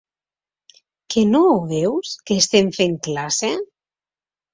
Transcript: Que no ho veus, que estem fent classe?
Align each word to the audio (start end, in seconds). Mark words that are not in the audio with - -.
Que 1.15 1.23
no 1.33 1.41
ho 1.49 1.59
veus, 1.71 2.13
que 2.29 2.37
estem 2.45 2.71
fent 2.79 2.97
classe? 3.09 3.51